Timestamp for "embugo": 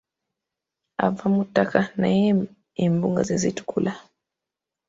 2.83-3.21